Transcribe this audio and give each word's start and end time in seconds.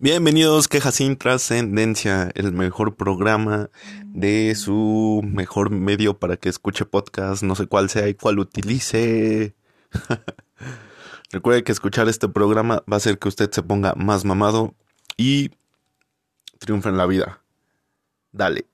Bienvenidos, 0.00 0.66
Quejas 0.66 0.96
sin 0.96 1.16
Trascendencia, 1.16 2.32
el 2.34 2.50
mejor 2.50 2.96
programa 2.96 3.70
de 4.04 4.56
su 4.56 5.22
mejor 5.24 5.70
medio 5.70 6.18
para 6.18 6.36
que 6.36 6.48
escuche 6.48 6.84
podcast, 6.84 7.44
no 7.44 7.54
sé 7.54 7.68
cuál 7.68 7.88
sea 7.88 8.08
y 8.08 8.14
cuál 8.14 8.40
utilice. 8.40 9.54
Recuerde 11.30 11.62
que 11.62 11.70
escuchar 11.70 12.08
este 12.08 12.28
programa 12.28 12.82
va 12.90 12.94
a 12.94 12.96
hacer 12.96 13.20
que 13.20 13.28
usted 13.28 13.48
se 13.52 13.62
ponga 13.62 13.94
más 13.94 14.24
mamado 14.24 14.74
y 15.16 15.52
triunfe 16.58 16.88
en 16.88 16.96
la 16.96 17.06
vida. 17.06 17.40
Dale, 18.32 18.66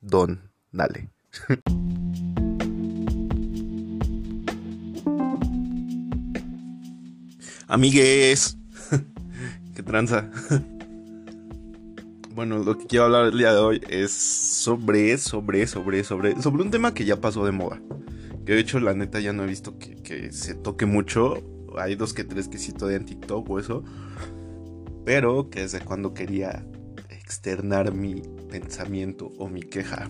don, 0.00 0.50
dale. 0.72 1.10
Amigues 7.68 8.56
tranza. 9.82 10.30
bueno, 12.34 12.58
lo 12.58 12.78
que 12.78 12.86
quiero 12.86 13.06
hablar 13.06 13.26
el 13.26 13.38
día 13.38 13.52
de 13.52 13.58
hoy 13.58 13.80
es 13.88 14.12
sobre, 14.12 15.18
sobre, 15.18 15.66
sobre, 15.66 16.04
sobre, 16.04 16.40
sobre 16.40 16.62
un 16.62 16.70
tema 16.70 16.94
que 16.94 17.04
ya 17.04 17.20
pasó 17.20 17.44
de 17.44 17.52
moda. 17.52 17.80
Que 18.44 18.54
de 18.54 18.60
hecho, 18.60 18.80
la 18.80 18.94
neta, 18.94 19.20
ya 19.20 19.32
no 19.32 19.44
he 19.44 19.46
visto 19.46 19.78
que, 19.78 20.32
se 20.32 20.54
toque 20.54 20.86
mucho. 20.86 21.34
Hay 21.78 21.94
dos 21.94 22.14
que 22.14 22.24
tres 22.24 22.48
que 22.48 22.58
sí 22.58 22.72
todavía 22.72 22.98
en 22.98 23.04
TikTok 23.04 23.48
o 23.48 23.58
eso. 23.58 23.84
Pero 25.04 25.50
que 25.50 25.60
desde 25.60 25.80
cuando 25.80 26.14
quería 26.14 26.64
externar 27.10 27.92
mi 27.92 28.22
pensamiento 28.50 29.30
o 29.38 29.48
mi 29.48 29.62
queja 29.62 30.08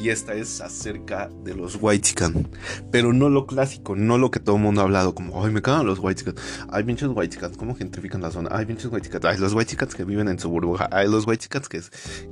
y 0.00 0.08
esta 0.08 0.34
es 0.34 0.60
acerca 0.60 1.30
de 1.44 1.54
los 1.54 1.78
Whitezican. 1.80 2.48
Pero 2.90 3.12
no 3.12 3.28
lo 3.28 3.46
clásico, 3.46 3.94
no 3.94 4.18
lo 4.18 4.30
que 4.30 4.40
todo 4.40 4.56
el 4.56 4.62
mundo 4.62 4.80
ha 4.80 4.84
hablado, 4.84 5.14
como, 5.14 5.44
ay, 5.44 5.52
me 5.52 5.62
cagan 5.62 5.86
los 5.86 5.98
Whitezican. 5.98 6.34
Hay 6.70 6.84
pinches 6.84 7.08
Whitezican, 7.08 7.54
¿cómo 7.54 7.74
gentrifican 7.74 8.20
la 8.20 8.30
zona? 8.30 8.50
Hay 8.52 8.66
pinches 8.66 8.86
Whitezican, 8.86 9.24
hay 9.26 9.38
los 9.38 9.54
Whitezican 9.54 9.88
que 9.88 10.04
viven 10.04 10.28
en 10.28 10.38
su 10.38 10.48
burbuja, 10.48 10.88
hay 10.90 11.08
los 11.08 11.26
Whitezican 11.26 11.62
que, 11.62 11.80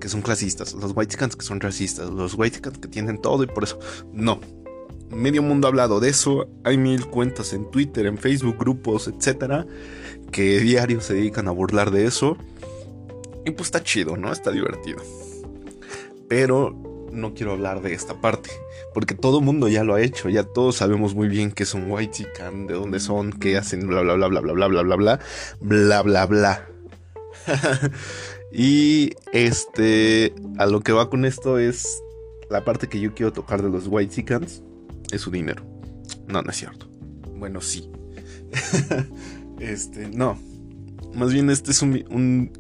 que 0.01 0.09
son 0.09 0.23
clasistas, 0.23 0.75
los 0.75 0.93
Whitezican 0.97 1.31
que 1.31 1.45
son 1.45 1.61
racistas, 1.61 2.11
los 2.11 2.35
Whitezican 2.35 2.73
que 2.75 2.89
tienen 2.89 3.21
todo 3.21 3.45
y 3.45 3.47
por 3.47 3.65
eso, 3.65 3.79
no. 4.13 4.41
Medio 5.11 5.43
mundo 5.43 5.67
ha 5.67 5.71
hablado 5.71 6.01
de 6.01 6.09
eso, 6.09 6.49
hay 6.65 6.79
mil 6.79 7.07
cuentas 7.07 7.53
en 7.53 7.71
Twitter, 7.71 8.07
en 8.07 8.17
Facebook, 8.17 8.57
grupos, 8.59 9.09
etcétera, 9.09 9.67
que 10.31 10.59
diario 10.61 11.03
se 11.03 11.15
dedican 11.15 11.49
a 11.49 11.51
burlar 11.51 11.91
de 11.91 12.07
eso. 12.07 12.39
Y 13.45 13.51
pues 13.51 13.67
está 13.67 13.83
chido, 13.83 14.17
¿no? 14.17 14.33
Está 14.33 14.51
divertido. 14.51 15.03
Pero 16.29 16.92
no 17.13 17.35
quiero 17.35 17.53
hablar 17.53 17.83
de 17.83 17.93
esta 17.93 18.21
parte, 18.21 18.51
porque 18.95 19.15
todo 19.15 19.41
mundo 19.41 19.69
ya 19.69 19.85
lo 19.85 19.95
ha 19.95 20.01
hecho, 20.01 20.29
ya 20.29 20.45
todos 20.45 20.77
sabemos 20.77 21.15
muy 21.15 21.29
bien 21.29 21.53
que 21.53 21.65
son 21.65 21.91
white 21.91 22.13
chican, 22.13 22.67
de 22.67 22.75
dónde 22.75 23.01
son, 23.01 23.33
qué 23.33 23.57
hacen, 23.57 23.87
bla 23.87 24.03
bla 24.03 24.15
bla 24.15 24.29
bla 24.29 24.41
bla 24.41 24.53
bla 24.53 24.69
bla 24.69 24.83
bla 24.83 24.97
bla 24.97 25.21
bla 25.61 26.03
bla 26.03 26.27
bla. 26.27 26.69
y 28.53 29.13
este, 29.33 30.35
a 30.59 30.67
lo 30.67 30.81
que 30.81 30.93
va 30.93 31.11
con 31.11 31.25
esto 31.25 31.59
es 31.59 32.03
la 32.51 32.65
parte 32.65 32.89
que 32.89 33.01
yo 33.01 33.15
quiero 33.15 33.33
tocar 33.33 33.63
de 33.63 33.71
los 33.71 33.87
white 33.87 34.15
chicans, 34.15 34.63
es 35.11 35.21
su 35.21 35.31
dinero. 35.31 35.65
No, 36.27 36.43
no 36.43 36.51
es 36.51 36.57
cierto. 36.57 36.89
Bueno, 37.37 37.61
sí. 37.61 37.91
este, 39.61 40.09
no. 40.09 40.39
Más 41.15 41.33
bien 41.33 41.51
este 41.51 41.73
es 41.73 41.83
un 41.83 42.51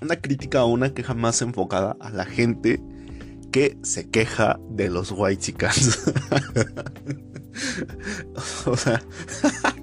una 0.00 0.16
crítica 0.16 0.64
o 0.64 0.68
una 0.68 0.94
queja 0.94 1.14
más 1.14 1.42
enfocada 1.42 1.96
a 2.00 2.10
la 2.10 2.24
gente 2.24 2.80
que 3.50 3.78
se 3.82 4.08
queja 4.08 4.60
de 4.70 4.90
los 4.90 5.12
white 5.12 5.40
chicans. 5.40 6.12
o 8.66 8.76
sea, 8.76 9.02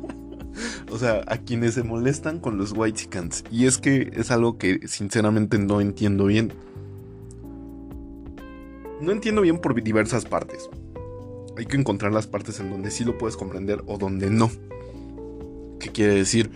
o 0.92 0.98
sea, 0.98 1.22
a 1.28 1.38
quienes 1.38 1.74
se 1.74 1.84
molestan 1.84 2.40
con 2.40 2.58
los 2.58 2.72
white 2.72 3.00
chicans. 3.00 3.44
Y 3.52 3.66
es 3.66 3.78
que 3.78 4.12
es 4.16 4.32
algo 4.32 4.58
que 4.58 4.88
sinceramente 4.88 5.58
no 5.58 5.82
entiendo 5.82 6.26
bien. 6.26 6.54
No 9.02 9.12
entiendo 9.12 9.42
bien 9.42 9.60
por 9.60 9.82
diversas 9.82 10.26
partes. 10.26 10.70
Hay 11.58 11.66
que 11.66 11.78
encontrar 11.78 12.12
las 12.12 12.28
partes 12.28 12.60
en 12.60 12.70
donde 12.70 12.92
sí 12.92 13.04
lo 13.04 13.18
puedes 13.18 13.36
comprender 13.38 13.84
o 13.88 13.98
donde 13.98 14.30
no. 14.30 14.50
¿Qué 15.80 15.90
quiere 15.90 16.16
decir? 16.16 16.52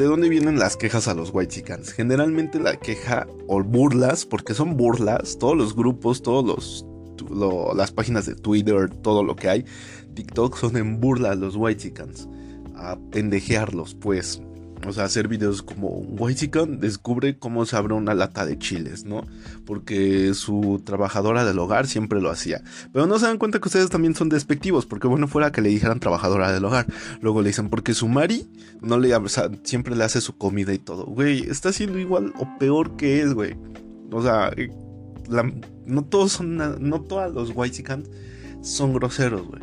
¿De 0.00 0.06
dónde 0.06 0.30
vienen 0.30 0.58
las 0.58 0.78
quejas 0.78 1.08
a 1.08 1.14
los 1.14 1.28
white 1.30 1.56
chickens? 1.56 1.92
Generalmente 1.92 2.58
la 2.58 2.76
queja 2.76 3.26
o 3.46 3.62
burlas, 3.62 4.24
porque 4.24 4.54
son 4.54 4.78
burlas, 4.78 5.36
todos 5.36 5.54
los 5.54 5.76
grupos, 5.76 6.22
todos 6.22 6.42
los 6.42 7.76
las 7.76 7.92
páginas 7.92 8.24
de 8.24 8.34
Twitter, 8.34 8.88
todo 8.88 9.22
lo 9.22 9.36
que 9.36 9.50
hay, 9.50 9.66
TikTok 10.14 10.56
son 10.56 10.78
en 10.78 11.00
burla 11.00 11.32
a 11.32 11.34
los 11.34 11.54
white 11.54 11.82
chickens, 11.82 12.26
a 12.76 12.96
pendejearlos, 13.10 13.94
pues. 13.94 14.40
O 14.86 14.92
sea, 14.92 15.04
hacer 15.04 15.28
videos 15.28 15.62
como 15.62 16.30
chicken 16.30 16.80
descubre 16.80 17.38
cómo 17.38 17.66
se 17.66 17.76
abre 17.76 17.94
una 17.94 18.14
lata 18.14 18.46
de 18.46 18.58
chiles, 18.58 19.04
¿no? 19.04 19.26
Porque 19.66 20.32
su 20.34 20.80
trabajadora 20.84 21.44
del 21.44 21.58
hogar 21.58 21.86
siempre 21.86 22.20
lo 22.20 22.30
hacía. 22.30 22.62
Pero 22.92 23.06
no 23.06 23.18
se 23.18 23.26
dan 23.26 23.38
cuenta 23.38 23.60
que 23.60 23.68
ustedes 23.68 23.90
también 23.90 24.14
son 24.14 24.28
despectivos, 24.28 24.86
porque 24.86 25.06
bueno, 25.06 25.28
fuera 25.28 25.52
que 25.52 25.60
le 25.60 25.68
dijeran 25.68 26.00
trabajadora 26.00 26.50
del 26.50 26.64
hogar. 26.64 26.86
Luego 27.20 27.42
le 27.42 27.48
dicen, 27.48 27.68
porque 27.68 27.92
su 27.94 28.08
Mari 28.08 28.48
no 28.80 28.98
le, 28.98 29.14
siempre 29.64 29.94
le 29.94 30.04
hace 30.04 30.20
su 30.20 30.36
comida 30.36 30.72
y 30.72 30.78
todo. 30.78 31.04
Güey, 31.04 31.48
está 31.48 31.68
haciendo 31.68 31.98
igual 31.98 32.32
o 32.38 32.58
peor 32.58 32.96
que 32.96 33.20
es, 33.20 33.34
güey. 33.34 33.56
O 34.10 34.22
sea, 34.22 34.50
eh, 34.56 34.70
no 35.86 36.04
todos 36.04 36.32
son, 36.32 36.56
no 36.56 37.00
todos 37.02 37.54
los 37.54 37.70
chickens 37.70 38.08
son 38.62 38.94
groseros, 38.94 39.46
güey. 39.46 39.62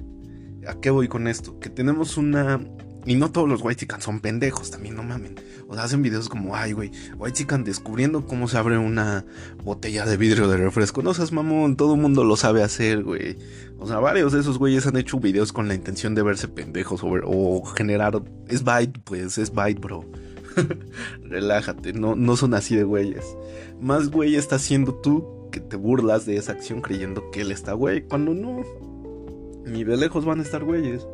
¿A 0.67 0.79
qué 0.79 0.89
voy 0.89 1.07
con 1.07 1.27
esto? 1.27 1.59
Que 1.59 1.69
tenemos 1.69 2.17
una 2.17 2.59
y 3.07 3.16
no 3.16 3.31
todos 3.31 3.47
los 3.47 3.62
white 3.63 3.79
chicken 3.79 4.01
son 4.01 4.19
pendejos, 4.19 4.69
también 4.69 4.95
no 4.95 5.01
mamen. 5.01 5.35
O 5.69 5.73
sea, 5.73 5.85
hacen 5.85 6.01
videos 6.01 6.28
como, 6.28 6.57
ay, 6.57 6.73
güey, 6.73 6.91
white 7.18 7.38
chicken 7.38 7.63
descubriendo 7.63 8.25
cómo 8.25 8.50
se 8.50 8.57
abre 8.57 8.78
una 8.78 9.25
botella 9.63 10.06
de 10.06 10.18
vidrio 10.18 10.50
de 10.50 10.57
refresco. 10.57 11.01
No 11.01 11.13
seas 11.13 11.31
mamón, 11.31 11.78
todo 11.78 11.95
el 11.95 12.01
mundo 12.01 12.25
lo 12.25 12.35
sabe 12.35 12.63
hacer, 12.63 13.03
güey. 13.03 13.38
O 13.79 13.88
sea, 13.88 14.00
varios 14.00 14.34
de 14.34 14.41
esos 14.41 14.57
güeyes 14.57 14.85
han 14.88 14.97
hecho 14.97 15.22
videos 15.22 15.53
con 15.53 15.69
la 15.69 15.73
intención 15.73 16.16
de 16.16 16.22
verse 16.22 16.50
pendejos 16.50 17.01
o, 17.01 17.07
o 17.23 17.63
generar. 17.63 18.22
Es 18.50 18.66
bite, 18.66 19.00
pues, 19.06 19.38
es 19.38 19.51
bite, 19.51 19.79
bro. 19.79 20.03
Relájate, 21.24 21.94
no, 21.94 22.18
no 22.18 22.35
son 22.35 22.56
así 22.56 22.75
de 22.75 22.84
güeyes. 22.84 23.24
Más 23.79 24.09
güey 24.09 24.35
está 24.35 24.57
haciendo 24.57 24.94
tú 24.95 25.47
que 25.50 25.62
te 25.62 25.78
burlas 25.78 26.25
de 26.25 26.35
esa 26.35 26.51
acción 26.51 26.81
creyendo 26.81 27.31
que 27.31 27.39
él 27.39 27.53
está 27.53 27.72
güey, 27.72 28.01
cuando 28.01 28.34
no. 28.34 28.63
Ni 29.66 29.85
de 29.85 29.95
lejos 29.95 30.25
van 30.25 30.39
a 30.39 30.44
estar 30.44 30.66
güeyes. 30.66 31.07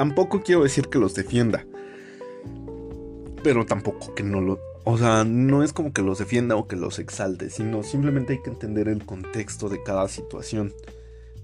Tampoco 0.00 0.40
quiero 0.42 0.62
decir 0.62 0.88
que 0.88 0.98
los 0.98 1.12
defienda. 1.12 1.66
Pero 3.44 3.66
tampoco 3.66 4.14
que 4.14 4.22
no 4.22 4.40
lo... 4.40 4.58
O 4.84 4.96
sea, 4.96 5.24
no 5.24 5.62
es 5.62 5.74
como 5.74 5.92
que 5.92 6.00
los 6.00 6.18
defienda 6.18 6.56
o 6.56 6.66
que 6.66 6.74
los 6.74 6.98
exalte, 6.98 7.50
sino 7.50 7.82
simplemente 7.82 8.32
hay 8.32 8.42
que 8.42 8.48
entender 8.48 8.88
el 8.88 9.04
contexto 9.04 9.68
de 9.68 9.82
cada 9.82 10.08
situación. 10.08 10.72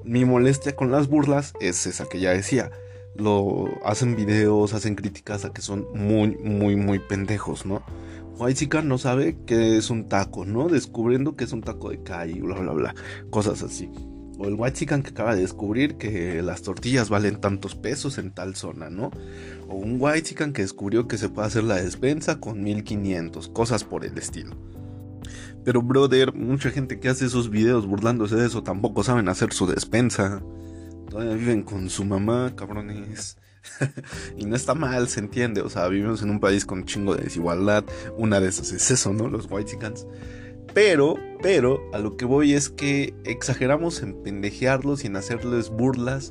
Mi 0.05 0.25
molestia 0.25 0.75
con 0.75 0.91
las 0.91 1.07
burlas 1.07 1.53
es 1.61 1.87
esa 1.87 2.09
que 2.09 2.19
ya 2.19 2.31
decía. 2.31 2.71
Lo 3.15 3.69
hacen 3.85 4.17
videos, 4.17 4.73
hacen 4.73 4.95
críticas 4.95 5.45
a 5.45 5.53
que 5.53 5.61
son 5.61 5.87
muy, 5.93 6.39
muy, 6.39 6.77
muy 6.77 6.99
pendejos, 6.99 7.67
¿no? 7.67 7.83
White 8.39 8.85
no 8.85 8.97
sabe 8.97 9.37
que 9.45 9.77
es 9.77 9.91
un 9.91 10.09
taco, 10.09 10.47
¿no? 10.47 10.69
Descubriendo 10.69 11.37
que 11.37 11.45
es 11.45 11.53
un 11.53 11.61
taco 11.61 11.91
de 11.91 12.03
calle, 12.03 12.41
bla, 12.41 12.59
bla, 12.59 12.73
bla. 12.73 12.95
Cosas 13.29 13.63
así. 13.63 13.91
O 14.39 14.47
el 14.47 14.55
white 14.55 14.79
chicken 14.79 15.03
que 15.03 15.11
acaba 15.11 15.35
de 15.35 15.41
descubrir 15.41 15.97
que 15.97 16.43
las 16.43 16.63
tortillas 16.63 17.09
valen 17.09 17.41
tantos 17.41 17.75
pesos 17.75 18.19
en 18.19 18.33
tal 18.33 18.55
zona, 18.55 18.91
¿no? 18.91 19.11
O 19.69 19.77
un 19.77 19.97
white 19.99 20.23
chicken 20.23 20.53
que 20.53 20.63
descubrió 20.63 21.09
que 21.09 21.19
se 21.19 21.29
puede 21.29 21.49
hacer 21.49 21.65
la 21.65 21.77
despensa 21.77 22.39
con 22.39 22.63
1500, 22.63 23.49
cosas 23.49 23.85
por 23.85 24.05
el 24.05 24.19
estilo. 24.19 24.57
Pero 25.65 25.83
brother, 25.83 26.33
mucha 26.33 26.71
gente 26.71 27.01
que 27.01 27.09
hace 27.09 27.27
esos 27.27 27.51
videos 27.51 27.87
burlándose 27.87 28.37
de 28.37 28.47
eso 28.47 28.63
tampoco 28.63 29.03
saben 29.03 29.29
hacer 29.29 29.53
su 29.53 29.67
despensa. 29.67 30.43
Todavía 31.11 31.35
viven 31.35 31.63
con 31.63 31.91
su 31.91 32.05
mamá, 32.05 32.55
cabrones. 32.55 33.37
y 34.37 34.45
no 34.45 34.55
está 34.55 34.75
mal, 34.75 35.09
se 35.09 35.21
entiende. 35.21 35.63
O 35.63 35.69
sea, 35.69 35.89
vivimos 35.89 36.23
en 36.23 36.31
un 36.31 36.41
país 36.41 36.65
con 36.65 36.81
un 36.81 36.85
chingo 36.85 37.17
de 37.17 37.25
desigualdad. 37.25 37.85
Una 38.17 38.39
de 38.39 38.49
esas 38.49 38.71
es 38.71 38.91
eso, 38.91 39.13
¿no? 39.13 39.29
Los 39.29 39.49
white. 39.51 39.77
Pero, 40.77 41.17
pero, 41.41 41.81
a 41.95 41.99
lo 41.99 42.19
que 42.19 42.27
voy 42.27 42.53
es 42.53 42.69
que 42.69 43.15
exageramos 43.25 44.03
en 44.03 44.23
pendejearlos 44.23 45.05
y 45.05 45.07
en 45.07 45.17
hacerles 45.17 45.71
burlas 45.71 46.29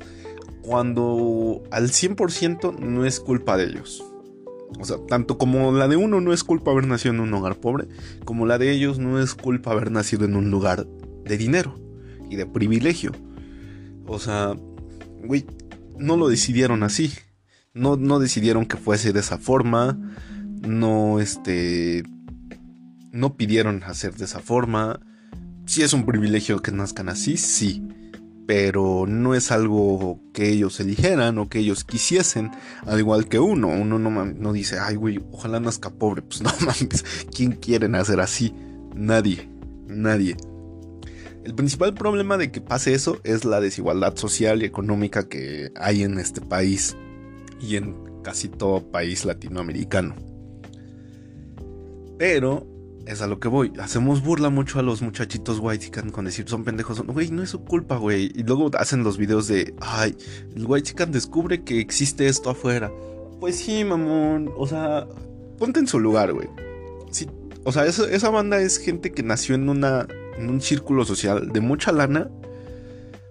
cuando 0.62 1.64
al 1.72 1.88
100% 1.88 2.78
no 2.78 3.04
es 3.04 3.18
culpa 3.18 3.56
de 3.56 3.64
ellos. 3.64 4.04
O 4.78 4.84
sea, 4.84 4.98
tanto 5.08 5.36
como 5.36 5.72
la 5.72 5.88
de 5.88 5.96
uno 5.96 6.20
no 6.20 6.32
es 6.32 6.44
culpa 6.44 6.70
haber 6.70 6.86
nacido 6.86 7.12
en 7.12 7.22
un 7.22 7.34
hogar 7.34 7.56
pobre, 7.56 7.88
como 8.24 8.46
la 8.46 8.56
de 8.56 8.70
ellos 8.70 9.00
no 9.00 9.20
es 9.20 9.34
culpa 9.34 9.72
haber 9.72 9.90
nacido 9.90 10.26
en 10.26 10.36
un 10.36 10.48
lugar 10.48 10.86
de 11.24 11.36
dinero 11.36 11.74
y 12.30 12.36
de 12.36 12.46
privilegio. 12.46 13.10
O 14.06 14.20
sea, 14.20 14.54
güey, 15.24 15.44
no 15.98 16.16
lo 16.16 16.28
decidieron 16.28 16.84
así. 16.84 17.12
No, 17.74 17.96
no 17.96 18.20
decidieron 18.20 18.64
que 18.66 18.76
fuese 18.76 19.12
de 19.12 19.18
esa 19.18 19.38
forma. 19.38 19.98
No, 20.62 21.18
este, 21.18 22.04
no 23.16 23.36
pidieron 23.36 23.82
hacer 23.84 24.14
de 24.14 24.26
esa 24.26 24.40
forma. 24.40 25.00
Si 25.64 25.82
es 25.82 25.92
un 25.92 26.06
privilegio 26.06 26.62
que 26.62 26.70
nazcan 26.70 27.08
así, 27.08 27.36
sí. 27.36 27.82
pero 28.46 29.06
no 29.08 29.34
es 29.34 29.50
algo 29.50 30.20
que 30.32 30.48
ellos 30.50 30.78
eligieran 30.78 31.38
o 31.38 31.48
que 31.48 31.58
ellos 31.58 31.82
quisiesen, 31.82 32.52
al 32.84 33.00
igual 33.00 33.26
que 33.26 33.40
uno. 33.40 33.68
Uno 33.68 33.98
no, 33.98 34.52
dice, 34.52 34.78
ay, 34.78 34.94
güey, 34.94 35.18
ojalá 35.32 35.58
nazca 35.58 35.90
pobre. 35.90 36.22
Pues 36.22 36.42
no 36.42 36.50
mames, 36.60 37.04
¿quién 37.34 37.52
quiere 37.52 37.88
nacer 37.88 38.20
así? 38.20 38.54
Nadie, 38.94 39.48
nadie. 39.88 40.36
El 41.44 41.54
principal 41.54 41.94
problema 41.94 42.36
de 42.36 42.50
que 42.50 42.60
pase 42.60 42.92
eso 42.92 43.18
es 43.24 43.44
la 43.44 43.60
desigualdad 43.60 44.16
social 44.16 44.62
y 44.62 44.66
económica 44.66 45.28
que 45.28 45.72
hay 45.76 46.02
en 46.02 46.18
este 46.18 46.40
país 46.40 46.96
y 47.60 47.76
en 47.76 47.96
casi 48.22 48.48
todo 48.48 48.90
país 48.90 49.24
latinoamericano. 49.24 50.14
Pero 52.18 52.75
es 53.06 53.22
a 53.22 53.26
lo 53.26 53.38
que 53.38 53.48
voy. 53.48 53.72
Hacemos 53.80 54.22
burla 54.22 54.50
mucho 54.50 54.78
a 54.78 54.82
los 54.82 55.02
muchachitos 55.02 55.58
white 55.60 55.90
con 56.12 56.24
decir 56.24 56.48
son 56.48 56.64
pendejos. 56.64 57.00
Güey, 57.06 57.30
no 57.30 57.42
es 57.42 57.50
su 57.50 57.64
culpa, 57.64 57.96
güey. 57.96 58.32
Y 58.34 58.42
luego 58.42 58.70
hacen 58.78 59.04
los 59.04 59.16
videos 59.16 59.46
de, 59.48 59.74
ay, 59.80 60.16
el 60.54 60.66
white 60.66 61.06
descubre 61.06 61.62
que 61.62 61.80
existe 61.80 62.26
esto 62.26 62.50
afuera. 62.50 62.90
Pues 63.40 63.56
sí, 63.56 63.84
mamón. 63.84 64.52
O 64.56 64.66
sea, 64.66 65.06
ponte 65.58 65.80
en 65.80 65.86
su 65.86 66.00
lugar, 66.00 66.32
güey. 66.32 66.48
Sí, 67.10 67.26
o 67.64 67.72
sea, 67.72 67.84
esa 67.86 68.30
banda 68.30 68.60
es 68.60 68.78
gente 68.78 69.12
que 69.12 69.22
nació 69.22 69.54
en 69.54 69.68
una 69.68 70.06
en 70.36 70.50
un 70.50 70.60
círculo 70.60 71.04
social 71.04 71.52
de 71.52 71.60
mucha 71.60 71.92
lana, 71.92 72.30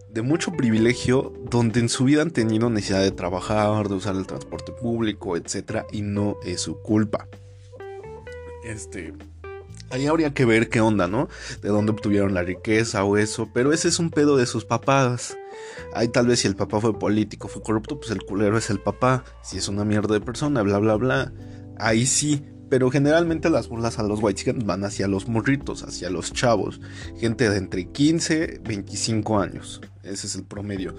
de 0.10 0.22
mucho 0.22 0.52
privilegio, 0.54 1.34
donde 1.50 1.80
en 1.80 1.90
su 1.90 2.06
vida 2.06 2.22
han 2.22 2.32
tenido 2.32 2.70
necesidad 2.70 3.02
de 3.02 3.12
trabajar, 3.12 3.90
de 3.90 3.96
usar 3.96 4.16
el 4.16 4.26
transporte 4.26 4.72
público, 4.72 5.38
etc. 5.38 5.84
Y 5.92 6.02
no 6.02 6.38
es 6.44 6.62
su 6.62 6.82
culpa. 6.82 7.28
Este. 8.64 9.14
Ahí 9.96 10.08
habría 10.08 10.34
que 10.34 10.44
ver 10.44 10.68
qué 10.68 10.82
onda, 10.82 11.08
¿no? 11.08 11.30
De 11.62 11.70
dónde 11.70 11.94
obtuvieron 11.94 12.34
la 12.34 12.44
riqueza 12.44 13.06
o 13.06 13.16
eso. 13.16 13.50
Pero 13.54 13.72
ese 13.72 13.88
es 13.88 13.98
un 13.98 14.10
pedo 14.10 14.36
de 14.36 14.46
sus 14.46 14.66
papás. 14.66 15.38
Ahí 15.94 16.10
tal 16.10 16.28
vez 16.28 16.42
si 16.42 16.50
el 16.50 16.56
papá 16.58 16.82
fue 16.82 17.00
político, 17.00 17.48
fue 17.48 17.62
corrupto, 17.62 17.98
pues 17.98 18.12
el 18.12 18.22
culero 18.22 18.58
es 18.58 18.70
el 18.70 18.82
papá. 18.82 19.24
Si 19.42 19.58
es 19.58 19.70
una 19.70 19.86
mierda 19.86 20.14
de 20.14 20.20
persona, 20.20 20.64
bla, 20.64 20.80
bla, 20.80 20.96
bla. 20.96 21.34
Ahí 21.80 22.06
sí. 22.06 22.44
Pero 22.70 22.92
generalmente 22.92 23.50
las 23.50 23.70
burlas 23.70 23.98
a 23.98 24.04
los 24.04 24.22
white 24.22 24.52
van 24.66 24.84
hacia 24.84 25.08
los 25.08 25.30
morritos, 25.30 25.82
hacia 25.84 26.10
los 26.10 26.34
chavos. 26.34 26.82
Gente 27.18 27.50
de 27.50 27.58
entre 27.58 27.90
15 27.90 28.60
25 28.66 29.40
años. 29.40 29.82
Ese 30.04 30.28
es 30.28 30.36
el 30.36 30.44
promedio. 30.44 30.94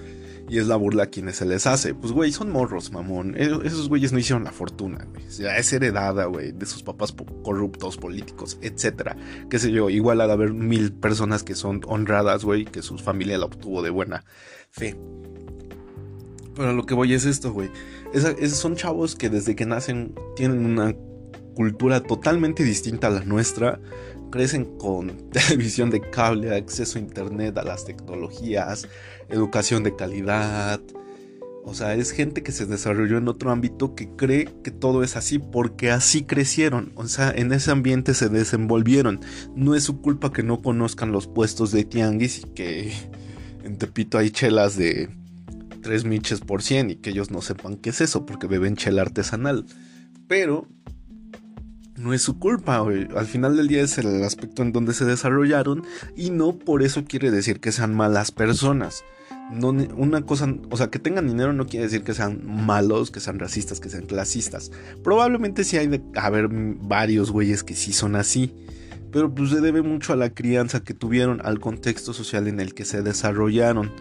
Y 0.49 0.59
es 0.59 0.67
la 0.67 0.77
burla 0.77 1.05
a 1.05 1.07
quienes 1.07 1.37
se 1.37 1.45
les 1.45 1.67
hace. 1.67 1.95
Pues, 1.95 2.13
güey, 2.13 2.31
son 2.33 2.51
morros, 2.51 2.93
mamón. 2.93 3.35
E-, 3.37 3.61
esos 3.65 3.89
güeyes 3.89 4.13
no 4.13 4.19
hicieron 4.19 4.45
la 4.45 4.53
fortuna, 4.53 5.07
es 5.27 5.73
heredada, 5.73 6.27
güey, 6.27 6.53
de 6.53 6.67
sus 6.67 6.83
papás 6.83 7.15
corruptos, 7.43 7.97
políticos, 7.97 8.59
etc. 8.63 9.17
Qué 9.51 9.59
sé 9.59 9.73
yo, 9.73 9.91
igual 9.91 10.21
ha 10.21 10.27
de 10.27 10.33
haber 10.33 10.53
mil 10.53 10.93
personas 10.93 11.43
que 11.43 11.55
son 11.55 11.81
honradas, 11.87 12.45
güey, 12.45 12.65
que 12.65 12.83
su 12.83 12.99
familia 12.99 13.39
la 13.39 13.47
obtuvo 13.47 13.83
de 13.83 13.91
buena 13.91 14.25
fe. 14.71 14.97
Pero 16.55 16.73
lo 16.73 16.87
que 16.87 16.95
voy 16.95 17.13
es 17.13 17.27
esto, 17.27 17.53
güey. 17.53 17.71
son 18.49 18.77
chavos 18.77 19.15
que 19.15 19.29
desde 19.29 19.55
que 19.55 19.67
nacen 19.67 20.15
tienen 20.37 20.65
una 20.65 20.95
cultura 21.55 22.03
totalmente 22.03 22.63
distinta 22.65 23.09
a 23.09 23.11
la 23.11 23.25
nuestra, 23.25 23.81
crecen 24.31 24.65
con 24.79 25.31
televisión 25.31 25.91
de 25.91 26.01
cable, 26.01 26.55
acceso 26.55 26.99
a 26.99 27.03
internet, 27.03 27.57
a 27.59 27.65
las 27.65 27.85
tecnologías, 27.85 28.89
educación 29.29 29.83
de 29.83 29.97
calidad. 29.97 30.81
O 31.69 31.75
sea, 31.75 31.95
es 31.95 32.13
gente 32.13 32.45
que 32.45 32.53
se 32.53 32.65
desarrolló 32.65 33.19
en 33.19 33.27
otro 33.27 33.51
ámbito 33.51 33.97
que 33.97 34.09
cree 34.11 34.49
que 34.63 34.71
todo 34.71 35.03
es 35.03 35.17
así 35.17 35.41
porque 35.41 35.91
así 35.91 36.23
crecieron. 36.23 36.93
O 36.95 37.09
sea, 37.09 37.33
en 37.33 37.53
ese 37.53 37.73
ambiente 37.73 38.15
se 38.15 38.29
desenvolvieron. 38.29 39.21
No 39.57 39.75
es 39.75 39.83
su 39.83 40.01
culpa 40.01 40.33
que 40.33 40.45
no 40.45 40.63
conozcan 40.63 41.11
los 41.11 41.27
puestos 41.27 41.73
de 41.73 41.85
tianguis 41.85 42.39
y 42.39 42.43
que 42.51 42.93
en 43.65 43.79
Tepito 43.79 44.17
hay 44.17 44.31
chelas 44.31 44.77
de 44.77 45.11
3 45.83 46.05
miches 46.05 46.41
por 46.41 46.63
100 46.63 46.91
y 46.91 46.97
que 46.97 47.11
ellos 47.11 47.33
no 47.33 47.43
sepan 47.43 47.77
qué 47.77 47.91
es 47.91 48.01
eso 48.01 48.27
porque 48.27 48.47
beben 48.47 48.77
chela 48.77 49.03
artesanal. 49.03 49.67
Pero 50.29 50.69
no 51.97 52.13
es 52.13 52.23
su 52.23 52.39
culpa, 52.39 52.77
Al 52.77 53.27
final 53.27 53.57
del 53.57 53.69
día 53.69 53.83
es 53.83 53.99
el 53.99 54.23
aspecto 54.23 54.63
en 54.63 54.73
donde 54.73 54.93
se 54.93 55.05
desarrollaron 55.05 55.83
y 56.15 56.31
no 56.31 56.53
por 56.53 56.83
eso 56.83 57.05
quiere 57.05 57.31
decir 57.31 57.61
que 57.61 57.73
sean 57.73 57.95
malas 57.95 58.31
personas. 58.31 59.05
No, 59.51 59.69
una 59.69 60.23
cosa, 60.23 60.53
o 60.71 60.77
sea, 60.77 60.89
que 60.89 60.99
tengan 60.99 61.29
dinero 61.29 61.53
no 61.53 61.67
quiere 61.67 61.85
decir 61.85 62.03
que 62.03 62.15
sean 62.15 62.41
malos, 62.45 63.11
que 63.11 63.21
sean 63.21 63.39
racistas, 63.39 63.81
que 63.81 63.89
sean 63.89 64.07
clasistas. 64.07 64.73
Probablemente 65.05 65.65
sí 65.65 65.77
hay 65.77 65.87
de 65.87 66.03
haber 66.17 66.49
varios 66.51 67.31
güeyes 67.31 67.63
que 67.63 67.75
sí 67.75 67.93
son 67.93 68.17
así. 68.17 68.55
Pero 69.13 69.33
pues 69.33 69.51
se 69.51 69.61
debe 69.61 69.83
mucho 69.83 70.13
a 70.13 70.17
la 70.17 70.31
crianza 70.31 70.81
que 70.81 70.93
tuvieron, 70.93 71.41
al 71.45 71.61
contexto 71.61 72.13
social 72.13 72.49
en 72.49 72.61
el 72.61 72.75
que 72.75 72.85
se 72.85 73.03
desarrollaron. 73.03 73.93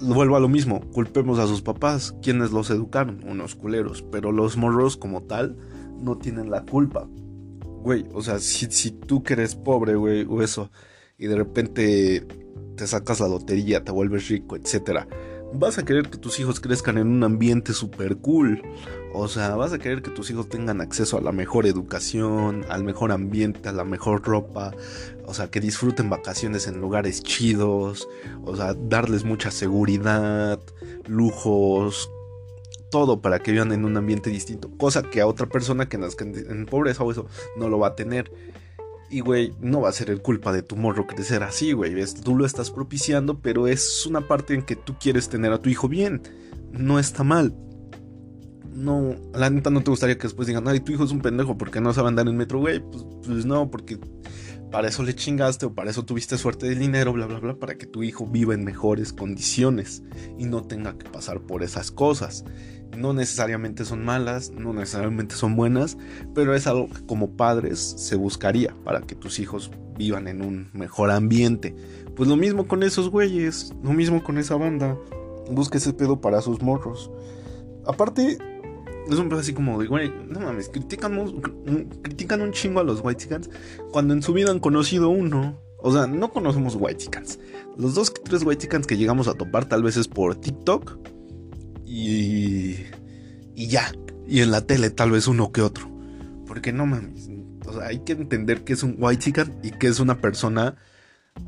Vuelvo 0.00 0.34
a 0.34 0.40
lo 0.40 0.48
mismo, 0.48 0.80
culpemos 0.92 1.38
a 1.38 1.46
sus 1.46 1.60
papás, 1.60 2.14
quienes 2.22 2.50
los 2.50 2.70
educaron, 2.70 3.20
unos 3.28 3.54
culeros, 3.54 4.02
pero 4.10 4.32
los 4.32 4.56
morros 4.56 4.96
como 4.96 5.22
tal 5.22 5.56
no 6.00 6.16
tienen 6.16 6.50
la 6.50 6.64
culpa 6.64 7.06
güey, 7.82 8.06
o 8.12 8.22
sea, 8.22 8.38
si, 8.38 8.90
tú 8.90 9.22
que 9.22 9.34
eres 9.34 9.54
pobre, 9.54 9.94
güey, 9.94 10.26
o 10.28 10.42
eso, 10.42 10.70
y 11.18 11.26
de 11.26 11.36
repente 11.36 12.26
te 12.76 12.86
sacas 12.86 13.20
la 13.20 13.28
lotería, 13.28 13.84
te 13.84 13.92
vuelves 13.92 14.28
rico, 14.28 14.56
etcétera, 14.56 15.08
vas 15.54 15.78
a 15.78 15.84
querer 15.84 16.08
que 16.10 16.18
tus 16.18 16.38
hijos 16.40 16.60
crezcan 16.60 16.98
en 16.98 17.08
un 17.08 17.24
ambiente 17.24 17.72
súper 17.72 18.18
cool. 18.18 18.62
O 19.12 19.26
sea, 19.26 19.56
vas 19.56 19.72
a 19.72 19.78
querer 19.78 20.02
que 20.02 20.10
tus 20.10 20.30
hijos 20.30 20.48
tengan 20.48 20.80
acceso 20.80 21.18
a 21.18 21.20
la 21.20 21.32
mejor 21.32 21.66
educación, 21.66 22.64
al 22.68 22.84
mejor 22.84 23.10
ambiente, 23.10 23.68
a 23.68 23.72
la 23.72 23.84
mejor 23.84 24.22
ropa. 24.22 24.72
O 25.26 25.34
sea, 25.34 25.50
que 25.50 25.58
disfruten 25.58 26.08
vacaciones 26.08 26.68
en 26.68 26.80
lugares 26.80 27.20
chidos. 27.24 28.08
O 28.44 28.54
sea, 28.54 28.74
darles 28.74 29.24
mucha 29.24 29.50
seguridad, 29.50 30.60
lujos, 31.08 32.08
todo 32.90 33.20
para 33.20 33.38
que 33.38 33.52
vivan 33.52 33.72
en 33.72 33.84
un 33.84 33.96
ambiente 33.96 34.30
distinto. 34.30 34.70
Cosa 34.76 35.02
que 35.02 35.20
a 35.20 35.26
otra 35.26 35.46
persona 35.46 35.88
que 35.88 35.98
nazca 35.98 36.24
en 36.24 36.66
pobreza 36.66 37.04
o 37.04 37.10
eso 37.10 37.26
no 37.56 37.68
lo 37.68 37.78
va 37.78 37.88
a 37.88 37.94
tener. 37.94 38.32
Y, 39.10 39.20
güey, 39.20 39.52
no 39.60 39.80
va 39.80 39.88
a 39.88 39.92
ser 39.92 40.08
el 40.10 40.22
culpa 40.22 40.52
de 40.52 40.62
tu 40.62 40.76
morro 40.76 41.06
crecer 41.06 41.42
así, 41.42 41.72
güey. 41.72 41.94
Tú 42.22 42.36
lo 42.36 42.46
estás 42.46 42.70
propiciando, 42.70 43.40
pero 43.40 43.66
es 43.66 44.06
una 44.06 44.28
parte 44.28 44.54
en 44.54 44.62
que 44.62 44.76
tú 44.76 44.94
quieres 45.00 45.28
tener 45.28 45.52
a 45.52 45.58
tu 45.58 45.68
hijo 45.68 45.88
bien. 45.88 46.22
No 46.70 47.00
está 47.00 47.24
mal. 47.24 47.52
No, 48.72 49.16
la 49.34 49.50
neta 49.50 49.70
no 49.70 49.82
te 49.82 49.90
gustaría 49.90 50.16
que 50.16 50.22
después 50.22 50.46
digan, 50.46 50.68
ay, 50.68 50.78
tu 50.78 50.92
hijo 50.92 51.02
es 51.02 51.10
un 51.10 51.20
pendejo 51.20 51.58
porque 51.58 51.80
no 51.80 51.92
sabe 51.92 52.08
andar 52.08 52.28
en 52.28 52.36
metro, 52.36 52.60
güey. 52.60 52.78
Pues, 52.78 53.04
pues 53.26 53.44
no, 53.44 53.68
porque 53.68 53.98
para 54.70 54.88
eso 54.88 55.02
le 55.02 55.14
chingaste 55.14 55.66
o 55.66 55.74
para 55.74 55.90
eso 55.90 56.04
tuviste 56.04 56.38
suerte 56.38 56.68
de 56.68 56.76
dinero, 56.76 57.12
bla, 57.12 57.26
bla, 57.26 57.40
bla, 57.40 57.54
para 57.54 57.74
que 57.74 57.86
tu 57.86 58.04
hijo 58.04 58.26
viva 58.26 58.54
en 58.54 58.64
mejores 58.64 59.12
condiciones 59.12 60.02
y 60.38 60.44
no 60.44 60.62
tenga 60.62 60.96
que 60.96 61.10
pasar 61.10 61.40
por 61.40 61.64
esas 61.64 61.90
cosas. 61.90 62.44
No 62.96 63.12
necesariamente 63.12 63.84
son 63.84 64.04
malas, 64.04 64.50
no 64.50 64.72
necesariamente 64.72 65.34
son 65.34 65.56
buenas, 65.56 65.96
pero 66.34 66.54
es 66.54 66.66
algo 66.66 66.88
que 66.88 67.04
como 67.06 67.36
padres 67.36 67.78
se 67.78 68.16
buscaría 68.16 68.74
para 68.84 69.00
que 69.02 69.14
tus 69.14 69.38
hijos 69.38 69.70
vivan 69.96 70.28
en 70.28 70.42
un 70.42 70.70
mejor 70.72 71.10
ambiente. 71.10 71.74
Pues 72.16 72.28
lo 72.28 72.36
mismo 72.36 72.66
con 72.66 72.82
esos 72.82 73.08
güeyes, 73.10 73.72
lo 73.82 73.92
mismo 73.92 74.22
con 74.22 74.38
esa 74.38 74.56
banda. 74.56 74.96
Busca 75.50 75.78
ese 75.78 75.92
pedo 75.92 76.20
para 76.20 76.40
sus 76.40 76.60
morros. 76.62 77.10
Aparte, 77.86 78.38
es 79.08 79.18
un 79.18 79.28
pedo 79.28 79.40
así 79.40 79.52
como 79.52 79.80
de, 79.80 79.86
güey, 79.86 80.12
no 80.28 80.40
mames, 80.40 80.68
critican, 80.68 81.18
un 81.18 82.52
chingo 82.52 82.80
a 82.80 82.84
los 82.84 83.00
white 83.02 83.40
cuando 83.92 84.14
en 84.14 84.22
su 84.22 84.32
vida 84.32 84.50
han 84.50 84.60
conocido 84.60 85.08
uno. 85.10 85.58
O 85.82 85.92
sea, 85.92 86.06
no 86.06 86.30
conocemos 86.30 86.76
white 86.78 87.06
Los 87.76 87.94
dos, 87.94 88.12
tres 88.12 88.42
white 88.44 88.68
que 88.86 88.96
llegamos 88.98 89.28
a 89.28 89.34
topar 89.34 89.64
tal 89.64 89.82
vez 89.82 89.96
es 89.96 90.08
por 90.08 90.34
TikTok 90.36 90.98
y, 91.90 92.86
y 93.56 93.66
ya. 93.66 93.92
Y 94.28 94.40
en 94.40 94.52
la 94.52 94.64
tele 94.64 94.90
tal 94.90 95.10
vez 95.10 95.26
uno 95.26 95.50
que 95.50 95.60
otro. 95.60 95.90
Porque 96.46 96.72
no 96.72 96.86
mames. 96.86 97.28
O 97.66 97.72
sea, 97.72 97.86
hay 97.88 98.00
que 98.00 98.12
entender 98.12 98.62
que 98.62 98.74
es 98.74 98.82
un 98.84 98.94
white 98.96 99.24
chican 99.24 99.58
y 99.62 99.72
que 99.72 99.88
es 99.88 99.98
una 99.98 100.20
persona. 100.20 100.76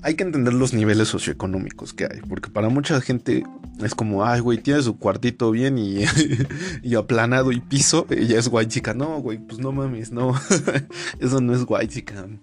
Hay 0.02 0.14
que 0.14 0.24
entender 0.24 0.52
los 0.54 0.74
niveles 0.74 1.08
socioeconómicos 1.08 1.94
que 1.94 2.06
hay. 2.06 2.20
Porque 2.28 2.50
para 2.50 2.68
mucha 2.68 3.00
gente 3.00 3.44
es 3.80 3.94
como, 3.94 4.24
ay, 4.24 4.40
güey, 4.40 4.58
tiene 4.58 4.82
su 4.82 4.98
cuartito 4.98 5.52
bien 5.52 5.78
y, 5.78 6.04
y 6.82 6.94
aplanado 6.96 7.52
y 7.52 7.60
piso. 7.60 8.06
Ella 8.10 8.40
es 8.40 8.48
white 8.50 8.68
chican. 8.68 8.98
No, 8.98 9.20
güey, 9.20 9.38
pues 9.38 9.60
no 9.60 9.70
mames, 9.70 10.10
no. 10.10 10.34
Eso 11.20 11.40
no 11.40 11.54
es 11.54 11.64
white 11.68 11.86
chican. 11.86 12.40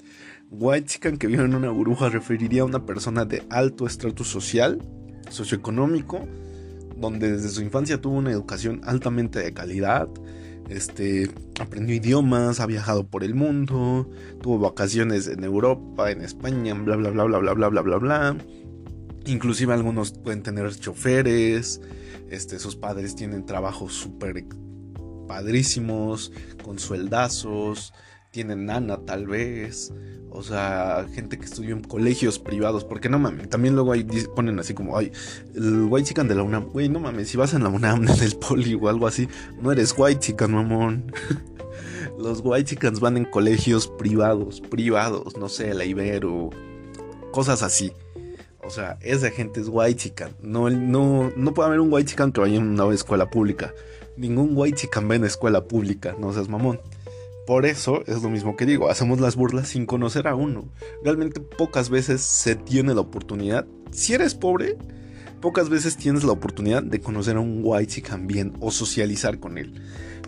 White 0.51 0.88
chican 0.88 1.18
que 1.18 1.27
vive 1.27 1.44
en 1.44 1.53
una 1.53 1.70
burbuja 1.70 2.08
referiría 2.08 2.62
a 2.62 2.65
una 2.65 2.86
persona 2.86 3.25
de 3.25 3.44
alto 3.50 3.86
estrato 3.86 4.24
social, 4.24 4.82
socioeconómico 5.29 6.25
donde 7.00 7.32
desde 7.32 7.50
su 7.50 7.62
infancia 7.62 8.01
tuvo 8.01 8.18
una 8.18 8.32
educación 8.32 8.82
altamente 8.84 9.39
de 9.39 9.53
calidad, 9.53 10.08
este, 10.70 11.32
aprendió 11.60 11.96
idiomas, 11.96 12.60
ha 12.60 12.65
viajado 12.65 13.08
por 13.08 13.24
el 13.24 13.34
mundo, 13.34 14.10
tuvo 14.41 14.60
vacaciones 14.60 15.27
en 15.27 15.44
Europa, 15.44 16.12
en 16.12 16.22
España, 16.22 16.74
bla 16.75 16.96
bla 16.96 17.10
bla 17.10 17.24
bla 17.24 17.39
bla 17.39 17.53
bla 17.53 17.70
bla 17.70 17.82
bla 17.82 17.98
bla. 17.98 18.38
Inclusive 19.25 19.74
algunos 19.74 20.12
pueden 20.12 20.44
tener 20.44 20.74
choferes, 20.75 21.82
este, 22.29 22.60
sus 22.60 22.75
padres 22.75 23.15
tienen 23.15 23.46
trabajos 23.46 23.94
súper 23.94 24.46
padrísimos, 25.27 26.32
con 26.63 26.79
sueldazos, 26.79 27.94
tienen 28.31 28.65
nana 28.65 28.98
tal 29.05 29.27
vez. 29.27 29.93
O 30.31 30.43
sea, 30.43 31.07
gente 31.13 31.39
que 31.39 31.45
estudió 31.45 31.75
en 31.75 31.83
colegios 31.83 32.38
privados. 32.39 32.86
Porque 32.86 33.09
no 33.09 33.19
mames, 33.19 33.50
también 33.50 33.75
luego 33.75 33.91
ahí 33.91 34.03
ponen 34.36 34.59
así 34.59 34.74
como, 34.74 34.98
ay, 34.98 35.12
el 35.55 35.86
white 35.89 36.09
chican 36.09 36.27
de 36.27 36.36
la 36.36 36.43
UNAM. 36.43 36.65
Güey, 36.65 36.89
no 36.89 37.00
mames, 37.00 37.29
si 37.29 37.38
vas 37.38 37.53
en 37.53 37.63
la 37.63 37.69
UNAM, 37.69 38.03
en 38.07 38.24
el 38.24 38.36
poli 38.36 38.75
o 38.75 38.89
algo 38.89 39.07
así, 39.07 39.27
no 39.62 39.71
eres 39.71 39.93
white 39.98 40.19
chican, 40.19 40.51
mamón. 40.51 41.12
Los 42.19 42.41
white 42.43 42.65
chicans 42.65 43.00
van 43.00 43.15
en 43.15 43.24
colegios 43.24 43.88
privados, 43.88 44.59
privados, 44.59 45.38
no 45.38 45.48
sé, 45.48 45.74
la 45.74 45.86
Ibero, 45.86 46.50
cosas 47.31 47.63
así. 47.63 47.93
O 48.62 48.69
sea, 48.69 48.98
esa 49.01 49.31
gente 49.31 49.62
es 49.62 49.67
white 49.69 49.95
chican. 49.95 50.36
No, 50.41 50.69
no, 50.69 51.31
no 51.38 51.53
puede 51.53 51.67
haber 51.67 51.79
un 51.79 51.91
white 51.91 52.09
chican 52.09 52.33
que 52.33 52.41
vaya 52.41 52.57
en 52.57 52.67
una 52.67 52.93
escuela 52.93 53.29
pública. 53.29 53.74
Ningún 54.17 54.51
white 54.53 54.79
chican 54.81 55.09
va 55.09 55.15
en 55.15 55.24
escuela 55.24 55.63
pública, 55.63 56.13
no 56.19 56.33
seas 56.33 56.50
mamón. 56.50 56.81
Por 57.50 57.65
eso 57.65 58.03
es 58.06 58.22
lo 58.22 58.29
mismo 58.29 58.56
que 58.56 58.68
digo, 58.68 58.91
hacemos 58.91 59.20
las 59.20 59.36
burlas 59.36 59.70
sin 59.70 59.88
conocer 59.88 60.27
a 60.27 60.36
uno. 60.36 60.70
Realmente 61.03 61.39
pocas 61.39 61.89
veces 61.89 62.22
se 62.22 62.56
tiene 62.56 62.94
la 62.94 63.01
oportunidad. 63.01 63.65
Si 63.89 64.13
eres 64.13 64.36
pobre, 64.36 64.77
pocas 65.41 65.68
veces 65.68 65.98
tienes 65.98 66.24
la 66.24 66.32
oportunidad 66.32 66.84
de 66.84 67.00
conocer 67.00 67.38
a 67.38 67.39
un 67.39 67.62
white 67.63 68.03
bien 68.20 68.53
o 68.60 68.70
socializar 68.70 69.39
con 69.39 69.58
él 69.58 69.82